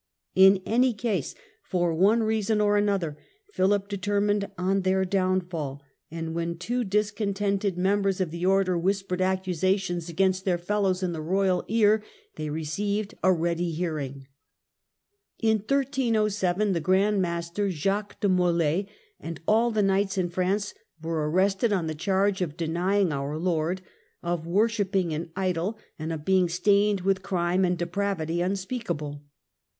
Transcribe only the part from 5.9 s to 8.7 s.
and when two discontented members of 62 THE END OF THE MIDDLE AGE